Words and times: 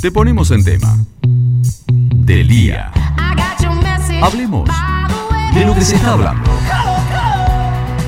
Te 0.00 0.10
ponemos 0.10 0.50
en 0.50 0.64
tema. 0.64 0.96
Del 2.24 2.48
día. 2.48 2.90
Hablemos 4.22 4.66
de 5.54 5.66
lo 5.66 5.74
que 5.74 5.82
se 5.82 5.96
está 5.96 6.14
hablando. 6.14 6.50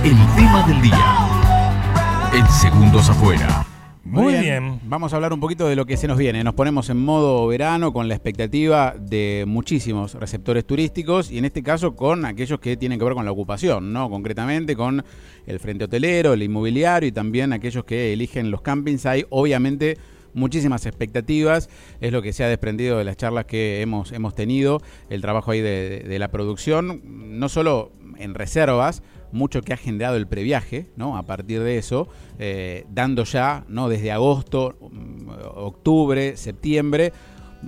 El 0.03 0.17
tema 0.35 0.67
del 0.67 0.81
día. 0.81 2.31
En 2.33 2.47
segundos 2.49 3.11
afuera. 3.11 3.67
Muy 4.05 4.37
bien. 4.37 4.81
Vamos 4.85 5.13
a 5.13 5.17
hablar 5.17 5.35
un 5.35 5.41
poquito 5.41 5.69
de 5.69 5.77
lo 5.77 5.85
que 5.85 5.99
se 5.99 6.09
nos 6.09 6.17
viene. 6.17 6.43
Nos 6.43 6.55
ponemos 6.55 6.89
en 6.89 6.97
modo 6.97 7.47
verano 7.47 7.93
con 7.93 8.09
la 8.09 8.15
expectativa 8.15 8.95
de 8.99 9.45
muchísimos 9.47 10.15
receptores 10.15 10.67
turísticos 10.67 11.31
y 11.31 11.37
en 11.37 11.45
este 11.45 11.63
caso 11.63 11.95
con 11.95 12.25
aquellos 12.25 12.59
que 12.59 12.79
tienen 12.79 12.99
que 12.99 13.05
ver 13.05 13.13
con 13.13 13.27
la 13.27 13.33
ocupación, 13.33 13.93
¿no? 13.93 14.09
Concretamente 14.09 14.77
con 14.77 15.05
el 15.47 15.61
frente 15.61 15.85
hotelero, 15.85 16.33
el 16.33 16.43
inmobiliario 16.43 17.11
y 17.11 17.13
también 17.13 17.53
aquellos 17.53 17.85
que 17.85 18.15
eligen 18.15 18.51
los 18.51 18.63
campings. 18.63 19.05
Hay 19.05 19.27
obviamente 19.29 19.99
muchísimas 20.35 20.87
expectativas, 20.87 21.69
es 22.01 22.13
lo 22.13 22.23
que 22.23 22.33
se 22.33 22.45
ha 22.45 22.49
desprendido 22.49 22.99
de 22.99 23.05
las 23.05 23.17
charlas 23.17 23.45
que 23.47 23.81
hemos, 23.83 24.13
hemos 24.13 24.35
tenido, 24.35 24.81
el 25.11 25.21
trabajo 25.23 25.51
ahí 25.51 25.61
de, 25.61 26.01
de 26.01 26.19
la 26.19 26.29
producción, 26.31 27.01
no 27.39 27.49
solo 27.49 27.93
en 28.19 28.35
reservas, 28.35 29.03
mucho 29.33 29.63
que 29.63 29.73
ha 29.73 29.77
generado 29.79 30.17
el 30.17 30.27
previaje, 30.27 30.87
¿no? 30.97 31.17
A 31.17 31.23
partir 31.23 31.61
de 31.63 31.79
eso, 31.79 32.07
eh, 32.39 32.85
dando 32.91 33.25
ya, 33.25 33.65
¿no? 33.69 33.89
Desde 33.89 34.13
agosto, 34.13 34.77
mm, 34.81 35.29
octubre, 35.55 36.37
septiembre, 36.37 37.13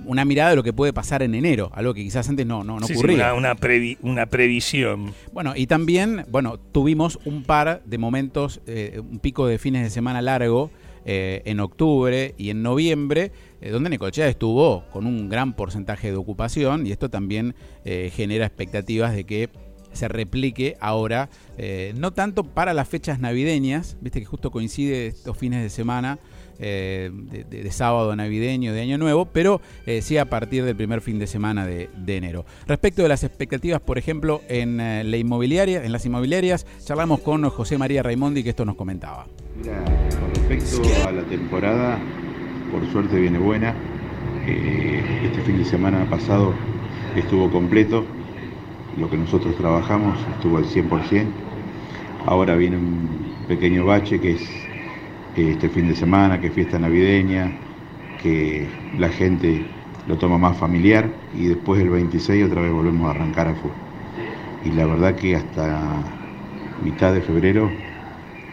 una 0.05 0.25
mirada 0.25 0.49
de 0.51 0.55
lo 0.57 0.63
que 0.63 0.73
puede 0.73 0.91
pasar 0.93 1.23
en 1.23 1.33
enero, 1.35 1.71
algo 1.73 1.93
que 1.93 2.03
quizás 2.03 2.27
antes 2.29 2.45
no, 2.45 2.63
no, 2.63 2.79
no 2.79 2.85
Sí, 2.85 2.93
sí, 2.93 2.99
ocurría. 2.99 3.33
una, 3.33 3.51
una 3.51 3.55
previ- 3.55 3.97
una 4.01 4.25
previsión. 4.27 5.13
Bueno, 5.31 5.53
y 5.55 5.67
también, 5.67 6.25
bueno, 6.29 6.57
tuvimos 6.59 7.17
un 7.25 7.43
par 7.43 7.81
de 7.85 7.97
momentos, 7.97 8.61
eh, 8.67 8.99
un 9.01 9.19
pico 9.19 9.47
de 9.47 9.57
fines 9.57 9.83
de 9.83 9.89
semana 9.89 10.21
largo 10.21 10.69
eh, 11.07 11.43
en 11.45 11.59
octubre 11.59 12.33
y 12.35 12.49
en 12.49 12.63
noviembre, 12.63 13.31
eh, 13.61 13.69
donde 13.69 13.91
Necochea 13.91 14.27
estuvo 14.27 14.85
con 14.91 15.05
un 15.05 15.29
gran 15.29 15.55
porcentaje 15.55 16.09
de 16.09 16.17
ocupación 16.17 16.87
y 16.87 16.91
esto 16.91 17.09
también 17.09 17.53
eh, 17.83 18.11
genera 18.11 18.47
expectativas 18.47 19.13
de 19.13 19.23
que 19.23 19.49
se 19.93 20.07
replique 20.07 20.75
ahora, 20.81 21.29
no 21.95 22.11
tanto 22.11 22.43
para 22.43 22.73
las 22.73 22.89
fechas 22.89 23.21
navideñas, 23.21 23.95
viste 24.01 24.19
que 24.19 24.25
justo 24.25 24.51
coincide 24.51 25.07
estos 25.07 25.37
fines 25.37 25.63
de 25.63 25.69
semana, 25.69 26.19
de, 26.59 27.67
sábado 27.71 28.13
navideño, 28.13 28.73
de 28.73 28.81
año 28.81 28.97
nuevo, 28.97 29.27
pero 29.27 29.61
sí 30.01 30.17
a 30.17 30.25
partir 30.25 30.65
del 30.65 30.75
primer 30.75 30.99
fin 30.99 31.17
de 31.17 31.27
semana 31.27 31.65
de, 31.65 31.87
enero. 32.07 32.45
Respecto 32.67 33.03
de 33.03 33.07
las 33.07 33.23
expectativas, 33.23 33.79
por 33.79 33.97
ejemplo, 33.97 34.41
en 34.49 34.75
la 34.79 35.15
inmobiliaria, 35.15 35.85
en 35.85 35.93
las 35.93 36.05
inmobiliarias, 36.05 36.67
charlamos 36.83 37.21
con 37.21 37.49
José 37.49 37.77
María 37.77 38.03
Raimondi 38.03 38.43
que 38.43 38.49
esto 38.49 38.65
nos 38.65 38.75
comentaba. 38.75 39.27
Respecto 40.47 41.07
a 41.07 41.11
la 41.11 41.23
temporada, 41.23 41.97
por 42.71 42.85
suerte 42.91 43.19
viene 43.19 43.39
buena. 43.39 43.73
Eh, 44.45 45.03
este 45.23 45.41
fin 45.41 45.57
de 45.57 45.65
semana 45.65 46.05
pasado 46.09 46.53
estuvo 47.15 47.49
completo. 47.49 48.05
Lo 48.97 49.09
que 49.09 49.17
nosotros 49.17 49.55
trabajamos 49.55 50.17
estuvo 50.35 50.57
al 50.57 50.65
100%. 50.65 51.25
Ahora 52.27 52.55
viene 52.55 52.77
un 52.77 53.09
pequeño 53.47 53.85
bache 53.85 54.19
que 54.19 54.33
es 54.33 54.41
eh, 55.35 55.51
este 55.51 55.69
fin 55.69 55.87
de 55.87 55.95
semana, 55.95 56.39
que 56.39 56.47
es 56.47 56.53
fiesta 56.53 56.77
navideña, 56.77 57.51
que 58.21 58.67
la 58.99 59.09
gente 59.09 59.65
lo 60.07 60.17
toma 60.17 60.37
más 60.37 60.57
familiar 60.57 61.09
y 61.35 61.47
después 61.47 61.81
el 61.81 61.89
26 61.89 62.45
otra 62.45 62.61
vez 62.61 62.71
volvemos 62.71 63.07
a 63.07 63.11
arrancar 63.11 63.47
a 63.47 63.55
full. 63.55 63.71
Y 64.63 64.71
la 64.71 64.85
verdad 64.85 65.15
que 65.15 65.35
hasta 65.35 66.03
mitad 66.83 67.13
de 67.13 67.21
febrero 67.21 67.71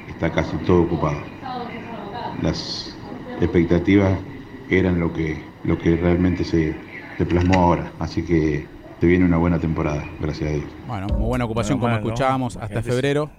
está 0.09 0.31
casi 0.31 0.57
todo 0.59 0.83
ocupado. 0.83 1.32
Las 2.43 2.95
expectativas 3.41 4.19
eran 4.71 4.99
lo 5.01 5.13
que, 5.13 5.43
lo 5.65 5.79
que 5.79 5.97
realmente 5.97 6.45
se, 6.45 6.75
se 7.19 7.27
plasmó 7.27 7.55
ahora, 7.61 7.93
así 7.99 8.23
que 8.25 8.67
te 9.01 9.07
viene 9.07 9.25
una 9.25 9.37
buena 9.37 9.59
temporada, 9.59 10.05
gracias 10.21 10.51
a 10.51 10.53
Dios. 10.55 10.65
Bueno, 10.87 11.07
muy 11.09 11.27
buena 11.29 11.45
ocupación 11.45 11.79
Bueno, 11.81 11.97
como 11.99 12.09
escuchábamos 12.09 12.57
hasta 12.57 12.83
se- 12.83 12.91
febrero. 12.91 13.31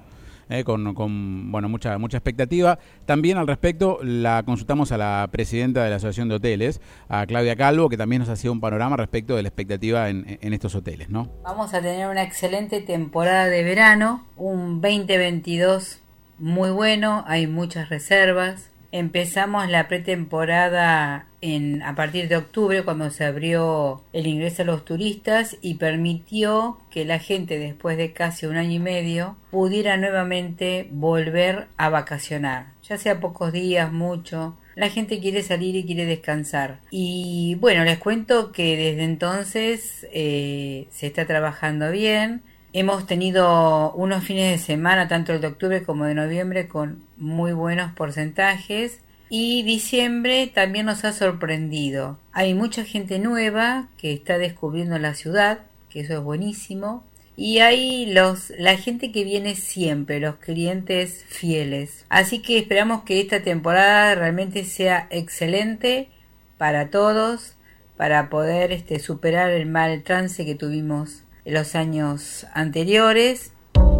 eh, 0.49 0.63
con, 0.65 0.93
con, 0.93 1.51
bueno 1.51 1.69
mucha 1.69 1.97
mucha 1.97 2.17
expectativa. 2.17 2.77
También 3.05 3.37
al 3.37 3.47
respecto 3.47 3.99
la 4.03 4.43
consultamos 4.43 4.91
a 4.91 4.97
la 4.97 5.27
presidenta 5.31 5.83
de 5.83 5.89
la 5.89 5.95
Asociación 5.95 6.27
de 6.27 6.35
Hoteles, 6.35 6.81
a 7.07 7.25
Claudia 7.25 7.55
Calvo, 7.55 7.87
que 7.89 7.97
también 7.97 8.19
nos 8.19 8.29
hacía 8.29 8.51
un 8.51 8.59
panorama 8.59 8.97
respecto 8.97 9.35
de 9.37 9.43
la 9.43 9.47
expectativa 9.49 10.09
en, 10.09 10.37
en 10.41 10.53
estos 10.53 10.75
hoteles, 10.75 11.09
¿no? 11.09 11.29
Vamos 11.43 11.73
a 11.73 11.81
tener 11.81 12.07
una 12.09 12.23
excelente 12.23 12.81
temporada 12.81 13.45
de 13.45 13.63
verano, 13.63 14.25
un 14.35 14.81
2022 14.81 16.01
muy 16.39 16.71
bueno, 16.71 17.23
hay 17.27 17.47
muchas 17.47 17.87
reservas. 17.89 18.69
Empezamos 18.95 19.67
la 19.71 19.87
pretemporada 19.87 21.25
en, 21.41 21.81
a 21.81 21.95
partir 21.95 22.27
de 22.27 22.37
octubre 22.37 22.83
cuando 22.83 23.09
se 23.09 23.25
abrió 23.25 24.03
el 24.13 24.27
ingreso 24.27 24.61
a 24.61 24.65
los 24.65 24.85
turistas 24.85 25.57
y 25.63 25.73
permitió 25.73 26.77
que 26.91 27.03
la 27.03 27.17
gente 27.17 27.57
después 27.57 27.97
de 27.97 28.13
casi 28.13 28.45
un 28.45 28.55
año 28.55 28.73
y 28.73 28.79
medio 28.79 29.35
pudiera 29.49 29.97
nuevamente 29.97 30.87
volver 30.91 31.69
a 31.75 31.89
vacacionar, 31.89 32.73
ya 32.87 32.97
sea 32.97 33.19
pocos 33.19 33.51
días, 33.51 33.91
mucho. 33.91 34.55
La 34.75 34.89
gente 34.89 35.19
quiere 35.19 35.41
salir 35.41 35.75
y 35.75 35.85
quiere 35.85 36.05
descansar. 36.05 36.79
Y 36.91 37.57
bueno, 37.59 37.83
les 37.85 37.97
cuento 37.97 38.51
que 38.51 38.77
desde 38.77 39.05
entonces 39.05 40.07
eh, 40.13 40.85
se 40.91 41.07
está 41.07 41.25
trabajando 41.25 41.89
bien. 41.89 42.43
Hemos 42.75 43.05
tenido 43.05 43.91
unos 43.93 44.23
fines 44.23 44.49
de 44.49 44.57
semana, 44.57 45.07
tanto 45.07 45.31
el 45.31 45.41
de 45.41 45.45
octubre 45.45 45.83
como 45.83 46.05
de 46.05 46.15
noviembre, 46.15 46.67
con 46.67 47.03
muy 47.17 47.53
buenos 47.53 47.91
porcentajes. 47.91 48.99
Y 49.29 49.61
diciembre 49.61 50.47
también 50.47 50.87
nos 50.87 51.05
ha 51.05 51.13
sorprendido. 51.13 52.17
Hay 52.31 52.55
mucha 52.55 52.83
gente 52.83 53.19
nueva 53.19 53.89
que 53.99 54.11
está 54.11 54.39
descubriendo 54.39 54.97
la 54.97 55.13
ciudad, 55.13 55.59
que 55.91 55.99
eso 55.99 56.13
es 56.13 56.19
buenísimo. 56.21 57.03
Y 57.37 57.59
hay 57.59 58.07
los, 58.07 58.51
la 58.57 58.75
gente 58.75 59.11
que 59.11 59.23
viene 59.23 59.53
siempre, 59.53 60.19
los 60.19 60.37
clientes 60.37 61.25
fieles. 61.27 62.05
Así 62.09 62.39
que 62.39 62.57
esperamos 62.57 63.03
que 63.03 63.21
esta 63.21 63.43
temporada 63.43 64.15
realmente 64.15 64.63
sea 64.63 65.07
excelente 65.11 66.09
para 66.57 66.89
todos, 66.89 67.53
para 67.97 68.31
poder 68.31 68.71
este, 68.71 68.97
superar 68.97 69.51
el 69.51 69.67
mal 69.67 70.01
trance 70.01 70.43
que 70.43 70.55
tuvimos 70.55 71.23
los 71.45 71.75
años 71.75 72.45
anteriores. 72.53 73.51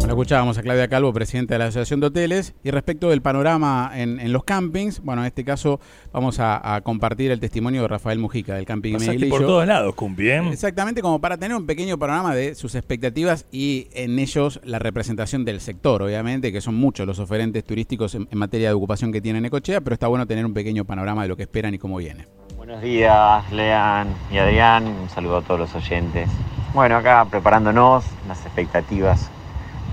La 0.02 0.10
escuchábamos 0.10 0.58
a 0.58 0.62
Claudia 0.62 0.86
Calvo, 0.88 1.14
presidenta 1.14 1.54
de 1.54 1.58
la 1.60 1.64
Asociación 1.66 1.98
de 2.00 2.08
Hoteles. 2.08 2.54
Y 2.62 2.70
respecto 2.70 3.08
del 3.08 3.22
panorama 3.22 3.90
en, 3.94 4.20
en 4.20 4.34
los 4.34 4.44
campings, 4.44 5.00
bueno, 5.00 5.22
en 5.22 5.28
este 5.28 5.44
caso 5.44 5.80
vamos 6.12 6.40
a, 6.40 6.74
a 6.74 6.82
compartir 6.82 7.30
el 7.30 7.40
testimonio 7.40 7.82
de 7.82 7.88
Rafael 7.88 8.18
Mujica 8.18 8.54
del 8.54 8.66
Camping 8.66 8.98
Meglillo. 8.98 9.30
por 9.30 9.46
todos 9.46 9.66
lados, 9.66 9.94
Cumpi, 9.94 10.28
¿eh? 10.28 10.42
Exactamente, 10.52 11.00
como 11.00 11.20
para 11.22 11.38
tener 11.38 11.56
un 11.56 11.64
pequeño 11.64 11.98
panorama 11.98 12.34
de 12.34 12.54
sus 12.54 12.74
expectativas 12.74 13.46
y 13.50 13.88
en 13.94 14.18
ellos 14.18 14.60
la 14.62 14.78
representación 14.78 15.46
del 15.46 15.60
sector, 15.60 16.02
obviamente, 16.02 16.52
que 16.52 16.60
son 16.60 16.74
muchos 16.74 17.06
los 17.06 17.18
oferentes 17.18 17.64
turísticos 17.64 18.14
en, 18.14 18.28
en 18.30 18.38
materia 18.38 18.68
de 18.68 18.74
ocupación 18.74 19.10
que 19.10 19.22
tiene 19.22 19.40
Necochea, 19.40 19.80
pero 19.80 19.94
está 19.94 20.06
bueno 20.06 20.26
tener 20.26 20.44
un 20.44 20.52
pequeño 20.52 20.84
panorama 20.84 21.22
de 21.22 21.28
lo 21.28 21.36
que 21.36 21.44
esperan 21.44 21.72
y 21.72 21.78
cómo 21.78 21.96
viene. 21.96 22.26
Buenos 22.58 22.82
días, 22.82 23.50
Lean 23.52 24.08
y 24.30 24.36
Adrián. 24.36 24.86
Un 24.86 25.08
saludo 25.08 25.38
a 25.38 25.42
todos 25.42 25.60
los 25.60 25.74
oyentes. 25.74 26.28
Bueno, 26.74 26.96
acá 26.96 27.24
preparándonos, 27.30 28.04
las 28.26 28.44
expectativas, 28.44 29.30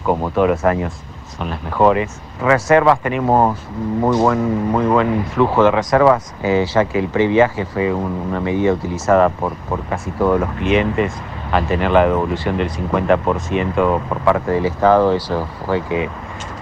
como 0.03 0.31
todos 0.31 0.47
los 0.49 0.63
años, 0.65 0.93
son 1.37 1.51
las 1.51 1.61
mejores. 1.61 2.19
Reservas, 2.41 2.99
tenemos 3.01 3.59
muy 3.69 4.17
buen, 4.17 4.65
muy 4.71 4.85
buen 4.87 5.23
flujo 5.27 5.63
de 5.63 5.69
reservas, 5.69 6.33
eh, 6.41 6.65
ya 6.67 6.85
que 6.85 6.97
el 6.97 7.07
previaje 7.07 7.65
fue 7.65 7.93
un- 7.93 8.13
una 8.13 8.39
medida 8.39 8.73
utilizada 8.73 9.29
por, 9.29 9.53
por 9.69 9.83
casi 9.85 10.11
todos 10.11 10.39
los 10.39 10.49
clientes. 10.53 11.13
Al 11.51 11.67
tener 11.67 11.91
la 11.91 12.07
devolución 12.07 12.57
del 12.57 12.71
50% 12.71 14.01
por 14.09 14.19
parte 14.21 14.49
del 14.51 14.65
Estado, 14.65 15.13
eso 15.13 15.47
fue 15.65 15.81
que 15.81 16.09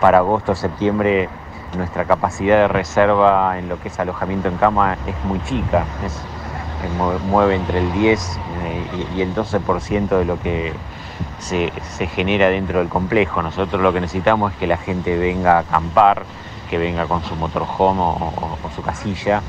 para 0.02 0.18
agosto, 0.18 0.54
septiembre 0.54 1.30
nuestra 1.78 2.04
capacidad 2.06 2.58
de 2.58 2.68
reserva 2.68 3.58
en 3.58 3.70
lo 3.70 3.80
que 3.80 3.88
es 3.88 4.00
alojamiento 4.00 4.48
en 4.50 4.58
cama 4.58 4.98
es 5.06 5.24
muy 5.24 5.40
chica, 5.44 5.86
mueve 6.88 7.56
entre 7.56 7.80
el 7.80 7.92
10 7.92 8.40
eh, 8.64 9.08
y, 9.16 9.22
el 9.22 9.34
12% 9.36 10.18
de 10.18 10.26
lo 10.26 10.40
que 10.40 10.74
se, 11.40 11.72
se 11.98 12.08
genera 12.08 12.50
dentro 12.50 12.80
del 12.80 12.90
complejo. 12.90 13.42
Nosotros 13.42 13.82
lo 13.82 13.92
que 13.92 14.02
necesitamos 14.02 14.54
es 14.54 14.60
que 14.60 14.68
la 14.68 14.78
gente 14.78 15.18
venga 15.18 15.58
a 15.58 15.60
acampar, 15.60 16.24
que 16.70 16.78
venga 16.78 17.08
con 17.08 17.24
su 17.24 17.36
motorhome 17.36 18.02
o, 18.02 18.58
su 18.76 18.82
casilla, 18.82 19.42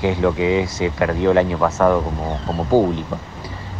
que 0.00 0.12
es 0.12 0.18
lo 0.18 0.34
que 0.34 0.66
se 0.66 0.90
perdió 0.90 1.32
el 1.32 1.38
año 1.38 1.58
pasado 1.58 2.02
como, 2.02 2.38
como 2.46 2.64
público. 2.64 3.18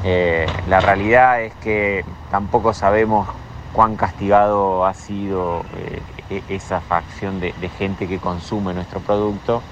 Eh, 0.05 0.47
la 0.69 0.81
realidad 0.81 1.43
es 1.43 1.55
que 1.55 2.05
tampoco 2.31 2.75
sabemos 2.75 3.29
cuán 3.73 3.97
castigado 3.97 4.85
ha 4.85 4.95
sido 4.95 5.63
eh, 5.77 6.03
e- 6.29 6.43
esa 6.49 6.81
facción 6.81 7.41
de 7.41 7.53
gente 7.79 8.09
que 8.09 8.19
consume 8.19 8.75
nuestro 8.75 9.01
producto, 9.01 9.63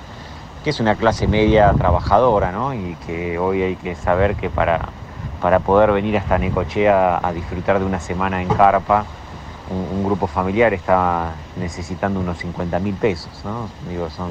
que 0.63 0.71
es 0.71 0.81
una 0.81 0.97
clase 0.97 1.27
media 1.27 1.73
trabajadora, 1.73 2.53
¿no? 2.53 2.75
Y 2.75 2.97
que 3.07 3.39
hoy 3.39 3.63
hay 3.63 3.77
que 3.77 3.95
saber 3.95 4.35
que 4.35 4.51
para, 4.51 4.81
para 5.41 5.61
poder 5.61 5.93
venir 5.93 6.17
hasta 6.17 6.39
Necochea 6.39 7.21
a 7.23 7.33
disfrutar 7.33 7.79
de 7.79 7.85
una 7.85 8.01
semana 8.01 8.43
en 8.43 8.49
carpa, 8.49 9.05
un, 9.71 10.03
grupo 10.03 10.27
familiar 10.27 10.73
está 10.73 11.33
necesitando 11.57 12.21
unos 12.21 12.39
50 12.39 12.79
mil 12.79 12.95
pesos, 12.95 13.31
¿no? 13.45 13.69
Digo, 13.89 14.09
son 14.09 14.31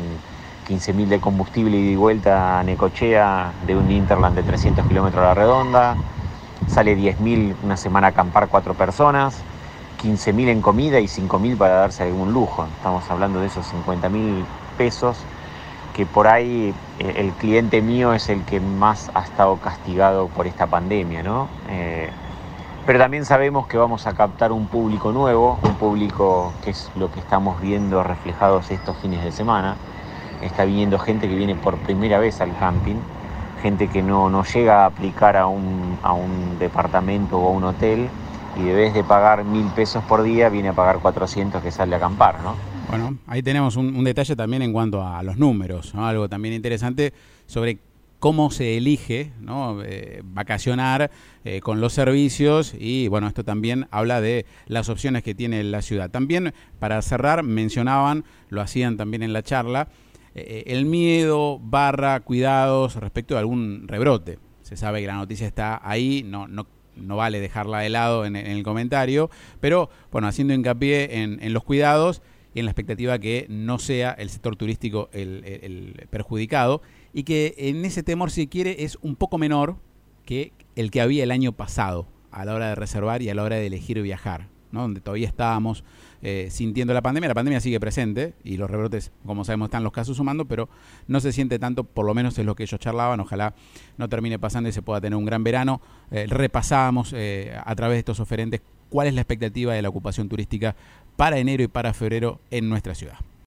15.000 0.68 1.08
de 1.08 1.20
combustible 1.20 1.78
y 1.78 1.92
de 1.92 1.98
vuelta 1.98 2.60
a 2.60 2.64
Necochea 2.64 3.52
de 3.66 3.76
un 3.76 3.92
Interland 3.92 4.36
de 4.36 4.44
300 4.44 4.88
kilómetros 4.88 5.24
a 5.24 5.28
la 5.28 5.34
redonda, 5.36 5.96
sale 6.68 6.98
10.000 6.98 7.56
una 7.64 7.78
semana 7.78 8.08
a 8.08 8.10
acampar 8.10 8.48
cuatro 8.48 8.74
personas, 8.74 9.42
15.000 10.02 10.50
en 10.50 10.62
comida 10.62 11.00
y 11.00 11.06
5.000 11.06 11.58
para 11.58 11.76
darse 11.76 12.04
algún 12.04 12.34
lujo. 12.34 12.66
Estamos 12.78 13.10
hablando 13.10 13.40
de 13.40 13.48
esos 13.48 13.66
50.000 13.72 14.44
pesos 14.78 15.18
que 15.98 16.06
por 16.06 16.28
ahí 16.28 16.76
eh, 17.00 17.14
el 17.18 17.32
cliente 17.32 17.82
mío 17.82 18.14
es 18.14 18.30
el 18.30 18.44
que 18.44 18.60
más 18.60 19.10
ha 19.16 19.22
estado 19.22 19.58
castigado 19.58 20.28
por 20.28 20.46
esta 20.46 20.68
pandemia, 20.68 21.24
¿no? 21.24 21.48
Eh, 21.70 22.08
pero 22.86 23.00
también 23.00 23.26
sabemos 23.26 23.66
que 23.66 23.80
vamos 23.80 24.06
a 24.06 24.14
captar 24.14 24.52
un 24.52 24.68
público 24.68 25.12
nuevo, 25.12 25.58
un 25.64 25.74
público 25.74 26.54
que 26.64 26.70
es 26.70 26.92
lo 26.96 27.12
que 27.12 27.20
estamos 27.20 27.60
viendo 27.60 28.04
reflejados 28.04 28.70
estos 28.70 28.96
fines 28.98 29.24
de 29.24 29.32
semana. 29.32 29.76
Está 30.44 30.66
viniendo 30.66 31.00
gente 31.00 31.28
que 31.28 31.36
viene 31.36 31.56
por 31.56 31.78
primera 31.78 32.20
vez 32.20 32.42
al 32.42 32.56
camping, 32.60 32.98
gente 33.64 33.88
que 33.88 34.04
no, 34.04 34.30
no 34.30 34.44
llega 34.44 34.84
a 34.84 34.86
aplicar 34.86 35.36
a 35.36 35.48
un, 35.48 35.98
a 36.04 36.14
un 36.14 36.60
departamento 36.60 37.40
o 37.40 37.48
a 37.48 37.52
un 37.52 37.64
hotel 37.64 38.08
y 38.56 38.62
de 38.62 38.74
vez 38.74 38.94
de 38.94 39.04
pagar 39.04 39.44
mil 39.46 39.66
pesos 39.72 40.04
por 40.04 40.22
día 40.22 40.50
viene 40.50 40.70
a 40.70 40.74
pagar 40.74 41.00
400 41.00 41.64
que 41.64 41.72
sale 41.72 41.96
a 41.96 41.98
acampar, 41.98 42.36
¿no? 42.44 42.77
Bueno, 42.90 43.18
ahí 43.28 43.44
tenemos 43.44 43.76
un, 43.76 44.04
detalle 44.04 44.36
también 44.36 44.62
en 44.62 44.72
cuanto 44.72 45.06
a 45.06 45.22
los 45.22 45.38
números, 45.38 45.94
algo 45.96 46.30
también 46.30 46.54
interesante 46.54 47.14
sobre 47.46 47.80
cómo 48.20 48.50
se 48.50 48.78
elige. 48.78 49.34
Eh, 49.84 50.22
vacacionar 50.24 51.12
eh, 51.44 51.60
con 51.60 51.82
los 51.82 51.94
servicios 51.94 52.74
y 52.78 53.08
bueno, 53.10 53.28
esto 53.28 53.44
también 53.44 53.88
habla 53.92 54.22
de 54.22 54.46
las 54.68 54.90
opciones 54.90 55.24
que 55.24 55.36
tiene 55.36 55.64
la 55.64 55.82
ciudad. 55.82 56.10
También 56.10 56.54
para 56.80 57.02
cerrar 57.02 57.44
mencionaban, 57.44 58.24
lo 58.50 58.62
hacían 58.62 58.96
también 58.96 59.22
en 59.22 59.34
la 59.34 59.44
charla, 59.44 59.90
eh, 60.34 60.64
el 60.68 60.86
miedo 60.86 61.60
barra 61.60 62.20
cuidados 62.22 62.96
respecto 62.96 63.34
de 63.34 63.42
algún 63.42 63.88
rebrote. 63.88 64.40
Se 64.62 64.78
sabe 64.78 65.02
que 65.02 65.08
la 65.08 65.16
noticia 65.16 65.48
está 65.48 65.82
ahí, 65.84 66.24
no, 66.26 66.48
no, 66.48 66.68
no 66.96 67.16
vale 67.18 67.40
dejarla 67.40 67.80
de 67.80 67.90
lado 67.90 68.26
en, 68.26 68.36
el 68.36 68.64
comentario, 68.64 69.30
pero 69.60 69.90
bueno, 70.12 70.28
haciendo 70.28 70.54
hincapié 70.54 71.22
en, 71.22 71.54
los 71.54 71.64
cuidados 71.64 72.22
en 72.60 72.66
la 72.66 72.72
expectativa 72.72 73.20
que 73.20 73.46
no 73.50 73.80
sea 73.80 74.12
el 74.12 74.30
sector 74.30 74.56
turístico 74.56 75.10
el 75.14 76.08
perjudicado 76.10 76.82
y 77.14 77.24
que 77.24 77.56
en 77.58 77.84
ese 77.86 78.04
temor, 78.04 78.32
si 78.32 78.48
quiere, 78.48 78.84
es 78.84 78.98
un 79.02 79.16
poco 79.16 79.38
menor 79.38 79.78
que 80.26 80.54
el 80.76 80.92
que 80.92 81.02
había 81.02 81.24
el 81.24 81.32
año 81.32 81.52
pasado 81.54 82.08
a 82.32 82.46
la 82.46 82.54
hora 82.54 82.70
de 82.70 82.76
reservar 82.76 83.24
y 83.24 83.30
a 83.30 83.36
la 83.36 83.44
hora 83.44 83.56
de 83.56 83.66
elegir 83.66 84.00
viajar, 84.04 84.50
¿no? 84.72 84.82
donde 84.82 85.02
todavía 85.02 85.28
estábamos 85.28 85.84
eh, 86.22 86.50
sintiendo 86.52 86.94
la 86.94 87.02
pandemia. 87.02 87.30
La 87.30 87.34
pandemia 87.34 87.60
sigue 87.60 87.80
presente 87.80 88.36
y 88.44 88.58
los 88.58 88.70
rebrotes, 88.70 89.12
como 89.26 89.44
sabemos, 89.44 89.68
están 89.68 89.84
los 89.84 89.92
casos 89.92 90.18
sumando, 90.18 90.46
pero 90.46 90.70
no 91.08 91.20
se 91.20 91.32
siente 91.32 91.58
tanto, 91.58 91.84
por 91.84 92.06
lo 92.06 92.14
menos 92.14 92.38
es 92.38 92.46
lo 92.46 92.54
que 92.54 92.64
ellos 92.64 92.80
charlaban. 92.80 93.20
Ojalá 93.20 93.56
no 93.98 94.08
termine 94.10 94.38
pasando 94.38 94.70
y 94.70 94.72
se 94.72 94.84
pueda 94.84 95.02
tener 95.02 95.18
un 95.18 95.26
gran 95.26 95.44
verano. 95.44 95.82
Eh, 96.12 96.28
repasábamos 96.30 97.14
eh, 97.14 97.58
a 97.64 97.76
través 97.76 97.96
de 97.96 98.00
estos 98.00 98.20
oferentes 98.20 98.62
cuál 98.90 99.08
es 99.08 99.14
la 99.14 99.22
expectativa 99.22 99.74
de 99.74 99.82
la 99.82 99.90
ocupación 99.90 100.30
turística 100.30 100.76
para 101.18 101.40
enero 101.40 101.64
y 101.64 101.68
para 101.68 101.94
febrero 101.94 102.40
en 102.52 102.70
nuestra 102.70 102.96
ciudad. 102.96 103.18